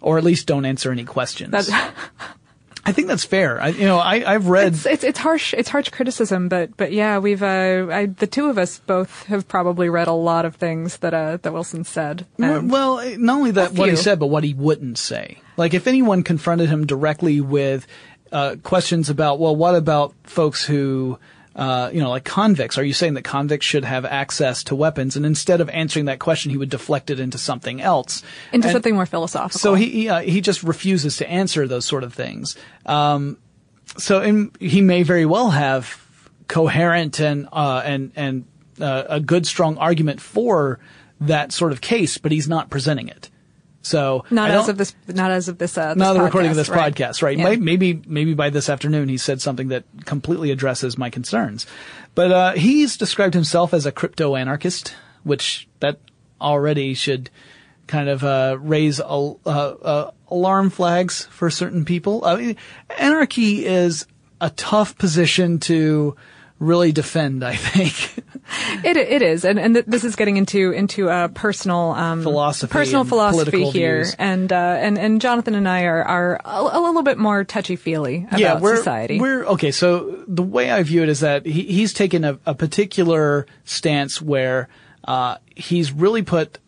[0.00, 1.68] Or at least don't answer any questions.
[2.84, 3.60] I think that's fair.
[3.60, 4.72] I, you know, I, I've read.
[4.72, 8.48] It's, it's it's harsh it's harsh criticism, but but yeah, we've uh, I, the two
[8.48, 12.26] of us both have probably read a lot of things that uh, that Wilson said.
[12.38, 15.38] Well, not only that, what he said, but what he wouldn't say.
[15.56, 17.86] Like, if anyone confronted him directly with
[18.32, 21.18] uh, questions about, well, what about folks who,
[21.56, 22.78] uh, you know, like convicts?
[22.78, 25.16] Are you saying that convicts should have access to weapons?
[25.16, 28.22] And instead of answering that question, he would deflect it into something else.
[28.52, 29.58] into And- something more philosophical.
[29.58, 32.56] so he he, uh, he just refuses to answer those sort of things.
[32.86, 33.38] Um,
[33.96, 36.00] so and he may very well have
[36.48, 38.44] coherent and uh, and and
[38.80, 40.78] uh, a good strong argument for
[41.20, 43.29] that sort of case, but he's not presenting it.
[43.82, 46.56] So not as of this not as of this uh, this not the recording of
[46.56, 46.94] this right.
[46.94, 47.38] podcast, right?
[47.38, 47.44] Yeah.
[47.44, 51.66] May- Maybe maybe by this afternoon he said something that completely addresses my concerns.
[52.14, 55.98] But uh, he's described himself as a crypto anarchist, which that
[56.40, 57.30] already should
[57.86, 62.24] kind of uh, raise al- uh, uh, alarm flags for certain people.
[62.24, 62.56] I mean,
[62.98, 64.06] anarchy is
[64.40, 66.16] a tough position to
[66.60, 67.42] really defend.
[67.42, 68.24] I think.
[68.82, 72.72] It it is, and and th- this is getting into into uh, personal um, Philosophy
[72.72, 74.16] personal philosophy here, views.
[74.18, 77.76] and uh, and and Jonathan and I are are a, a little bit more touchy
[77.76, 79.20] feely about yeah, we're, society.
[79.20, 79.70] We're okay.
[79.70, 84.20] So the way I view it is that he, he's taken a, a particular stance
[84.20, 84.68] where
[85.04, 86.58] uh, he's really put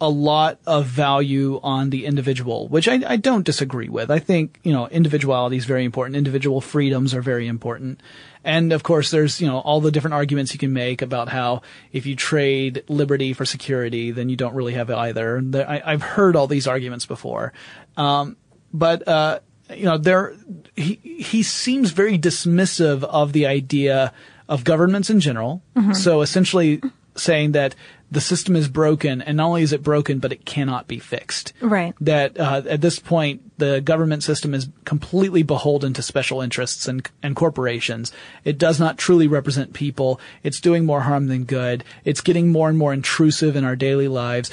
[0.00, 4.10] a lot of value on the individual, which I, I don't disagree with.
[4.10, 6.16] I think you know individuality is very important.
[6.16, 8.00] Individual freedoms are very important,
[8.44, 11.62] and of course, there's you know all the different arguments you can make about how
[11.92, 15.42] if you trade liberty for security, then you don't really have either.
[15.54, 17.52] I, I've heard all these arguments before.
[17.96, 18.36] Um,
[18.72, 19.40] but uh,
[19.70, 20.34] you know, there
[20.76, 24.12] he he seems very dismissive of the idea
[24.48, 25.62] of governments in general.
[25.94, 26.82] So essentially,
[27.16, 27.74] saying that
[28.10, 31.52] the system is broken, and not only is it broken, but it cannot be fixed.
[31.60, 31.94] Right.
[32.00, 37.08] That uh, at this point, the government system is completely beholden to special interests and
[37.22, 38.12] and corporations.
[38.44, 40.20] It does not truly represent people.
[40.42, 41.84] It's doing more harm than good.
[42.04, 44.50] It's getting more and more intrusive in our daily lives.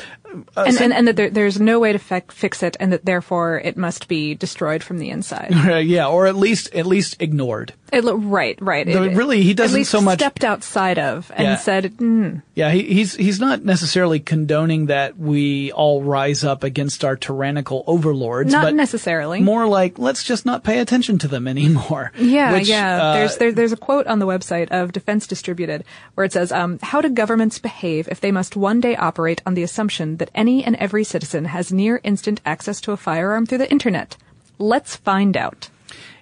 [0.58, 2.94] Uh, and, so- and, and that there, there's no way to fe- fix it, and
[2.94, 5.52] that therefore it must be destroyed from the inside.
[5.86, 7.74] yeah, or at least at least ignored.
[7.92, 8.88] It, right, right.
[8.88, 11.56] It- really, he doesn't so much- stepped outside of and Yeah.
[11.58, 17.04] said, mm, Yeah, he, he's he's not necessarily condoning that we all rise up against
[17.04, 18.52] our tyrannical overlords.
[18.52, 19.42] Not necessarily.
[19.42, 22.12] More like let's just not pay attention to them anymore.
[22.18, 23.04] Yeah, Which, yeah.
[23.04, 25.84] uh, there's there, there's a quote on the website of Defense Distributed
[26.16, 29.54] where it says, um, "How do governments behave if they must one day operate on
[29.56, 33.58] the assumption that any and every citizen has near instant access to a firearm through
[33.58, 34.16] the internet?
[34.58, 35.70] Let's find out."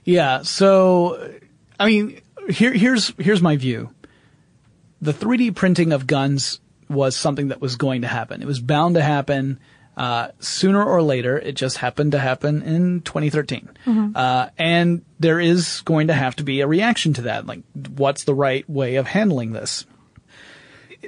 [0.04, 0.42] Yeah.
[0.42, 1.32] So,
[1.80, 3.94] I mean, here here's here's my view.
[5.02, 8.42] The 3D printing of guns was something that was going to happen.
[8.42, 9.60] It was bound to happen.
[9.96, 13.70] Uh, sooner or later, it just happened to happen in 2013.
[14.16, 17.46] Uh, and there is going to have to be a reaction to that.
[17.46, 17.62] Like,
[17.96, 19.86] what's the right way of handling this?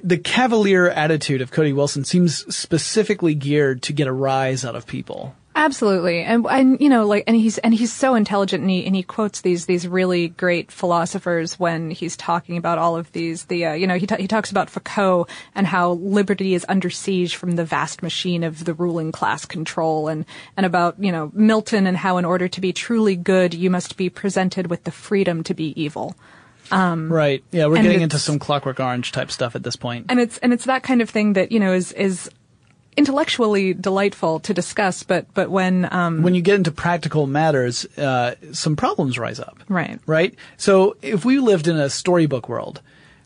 [0.03, 4.87] The cavalier attitude of Cody Wilson seems specifically geared to get a rise out of
[4.87, 5.35] people.
[5.53, 8.95] Absolutely, and and you know, like, and he's and he's so intelligent, and he and
[8.95, 13.45] he quotes these these really great philosophers when he's talking about all of these.
[13.45, 16.89] The uh, you know he ta- he talks about Foucault and how liberty is under
[16.89, 20.25] siege from the vast machine of the ruling class control, and
[20.55, 23.97] and about you know Milton and how in order to be truly good, you must
[23.97, 26.15] be presented with the freedom to be evil.
[26.71, 27.43] Um, right.
[27.51, 30.05] Yeah, we're getting into some Clockwork Orange type stuff at this point.
[30.09, 32.29] and it's and it's that kind of thing that you know is is
[32.97, 38.35] intellectually delightful to discuss, but but when um, when you get into practical matters, uh,
[38.51, 39.57] some problems rise up.
[39.69, 39.99] Right.
[40.05, 40.35] Right.
[40.57, 42.81] So if we lived in a storybook world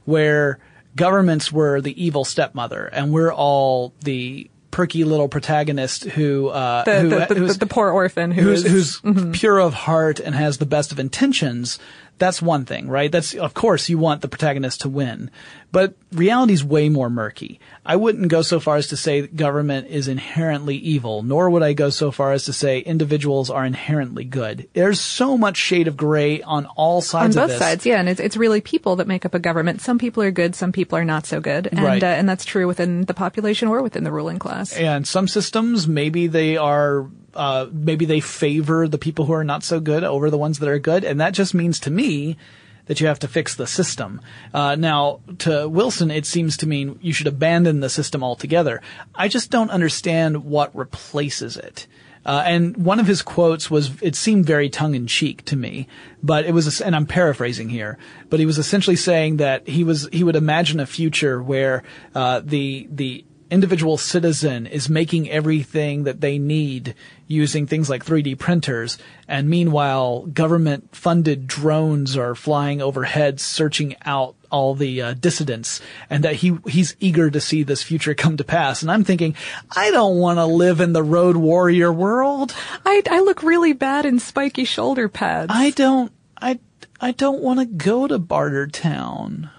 [0.05, 0.59] where
[0.95, 6.99] governments were the evil stepmother and we're all the perky little protagonist who, uh, the,
[7.01, 10.57] who the, the, the poor orphan who who's, is- who's pure of heart and has
[10.57, 11.79] the best of intentions,
[12.17, 13.11] that's one thing, right?
[13.11, 15.29] That's, of course, you want the protagonist to win.
[15.71, 17.59] But reality's way more murky.
[17.85, 21.73] I wouldn't go so far as to say government is inherently evil, nor would I
[21.73, 24.69] go so far as to say individuals are inherently good.
[24.71, 28.07] There's so much shade of gray on all on sides of both sides, yeah, and
[28.07, 29.81] it's it's really people that make up a government.
[29.81, 32.01] Some people are good, some people are not so good, and Right.
[32.01, 34.71] uh, and that's true within the population or within the ruling class.
[34.71, 39.63] And some systems, maybe they are, uh, maybe they favor the people who are not
[39.63, 41.03] so good over the ones that are good.
[41.03, 42.37] And that just means to me
[42.85, 44.21] that you have to fix the system.
[44.53, 48.81] Uh, now, to Wilson, it seems to mean you should abandon the system altogether.
[49.15, 51.87] I just don't understand what replaces it.
[52.25, 55.87] Uh, and one of his quotes was, it seemed very tongue in cheek to me,
[56.23, 57.99] but it was, and I'm paraphrasing here,
[58.31, 61.83] but he was essentially saying that he was, he would imagine a future where,
[62.15, 66.95] uh, the, the individual citizen is making everything that they need
[67.27, 68.97] using things like 3D printers,
[69.27, 76.23] and meanwhile, government funded drones are flying overhead searching out all the uh, dissidents, and
[76.23, 78.81] that he he's eager to see this future come to pass.
[78.81, 79.35] And I'm thinking,
[79.75, 82.55] I don't want to live in the road warrior world.
[82.85, 85.51] I I look really bad in spiky shoulder pads.
[85.53, 86.59] I don't I
[87.01, 89.49] I don't want to go to Barter Town.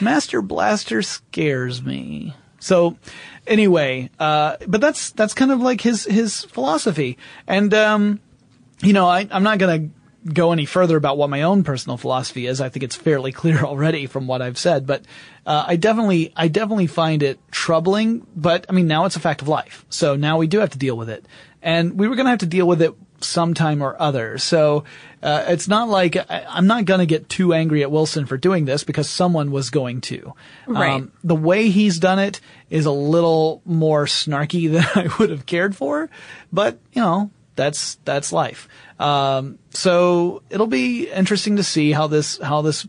[0.00, 2.34] Master Blaster scares me.
[2.60, 2.96] So
[3.48, 7.18] anyway, uh, but that's that's kind of like his his philosophy.
[7.46, 8.20] And um,
[8.80, 9.88] you know, I, I'm not gonna
[10.32, 12.60] go any further about what my own personal philosophy is.
[12.60, 14.86] I think it's fairly clear already from what I've said.
[14.86, 15.04] But
[15.46, 18.26] uh, I definitely I definitely find it troubling.
[18.36, 19.84] But I mean, now it's a fact of life.
[19.88, 21.24] So now we do have to deal with it,
[21.62, 24.38] and we were gonna have to deal with it sometime or other.
[24.38, 24.84] So
[25.22, 28.36] uh, it's not like I, I'm not going to get too angry at Wilson for
[28.36, 30.34] doing this because someone was going to.
[30.66, 31.04] Um, Right.
[31.24, 32.40] the way he's done it
[32.70, 36.08] is a little more snarky than I would have cared for,
[36.52, 38.68] but you know that's that's life.
[39.00, 42.86] Um, so it'll be interesting to see how this how this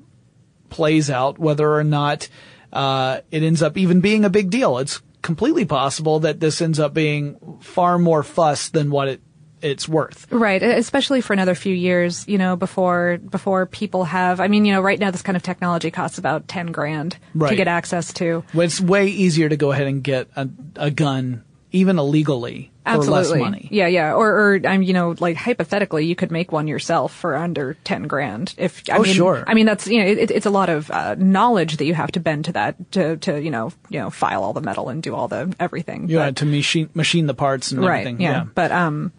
[0.70, 2.30] plays out, whether or not
[2.72, 4.78] uh, it ends up even being a big deal.
[4.78, 9.22] It's completely possible that this ends up being far more fuss than what it
[9.62, 10.28] it's worth.
[10.32, 14.40] Right, especially for another few years, you know, before before people have.
[14.40, 17.50] I mean, you know, right now this kind of technology costs about ten grand Right.
[17.50, 18.44] to get access to.
[18.54, 22.98] When it's way easier to go ahead and get a, a gun, even illegally, for
[23.04, 23.68] less money.
[23.72, 24.14] yeah, yeah.
[24.16, 28.08] Or, or I'm, you know, like hypothetically, you could make one yourself for under ten
[28.08, 28.56] grand.
[28.58, 29.44] If I Oh, mean, sure.
[29.46, 32.12] I mean, that's you know, it, it's a lot of uh, knowledge that you have
[32.14, 35.04] to bend to that to to you know you know file all the metal and
[35.04, 36.10] do all the everything.
[36.10, 38.22] You But- to machine machine the parts and right, everything.
[38.22, 38.46] yeah.
[38.56, 39.12] But um,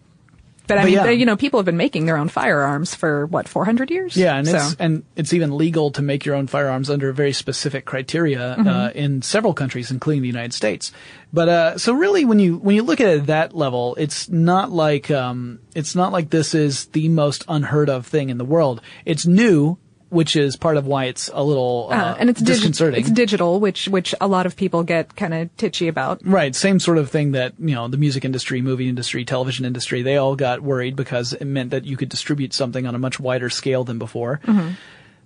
[0.67, 1.09] but I But mean, yeah.
[1.09, 4.15] you know, people have been making their own firearms for what 400 years.
[4.15, 4.55] Yeah, and so.
[4.55, 8.55] it's and it's even legal to make your own firearms under very specific criteria uh,
[8.57, 8.97] Mm-hmm.
[8.97, 10.91] in several countries, including the United States.
[11.33, 14.29] But uh, so really, when you when you look at it at that level, it's
[14.29, 18.45] not like um, it's not like this is the most unheard of thing in the
[18.45, 18.81] world.
[19.05, 19.77] It's new,
[20.11, 22.99] which is part of why it's a little uh, Uh, and it's digi- disconcerting.
[22.99, 26.21] it's digital, which which a lot of people get kind of titchy about.
[26.23, 30.01] Right, same sort of thing that, you know, the music industry, movie industry, television industry,
[30.03, 33.19] they all got worried because it meant that you could distribute something on a much
[33.19, 34.39] wider scale than before.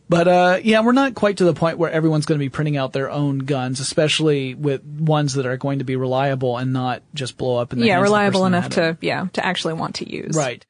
[0.08, 2.78] But, uh, yeah, we're not quite to the point where everyone's going to be printing
[2.78, 7.02] out their own guns, especially with ones that are going to be reliable and not
[7.16, 8.76] just blow up in the Yeah, hands of the reliable enough had it.
[8.76, 10.36] to yeah to actually want to use.
[10.38, 10.64] Right.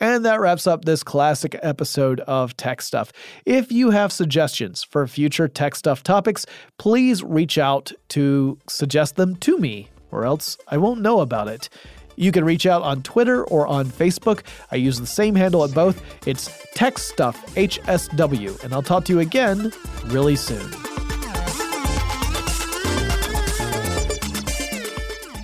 [0.00, 3.12] And that wraps up this classic episode of Tech Stuff.
[3.44, 6.46] If you have suggestions for future Tech Stuff topics,
[6.78, 11.68] please reach out to suggest them to me, or else I won't know about it.
[12.16, 14.42] You can reach out on Twitter or on Facebook.
[14.70, 16.02] I use the same handle at both.
[16.26, 19.70] It's Tech Stuff HSW, and I'll talk to you again
[20.06, 20.99] really soon.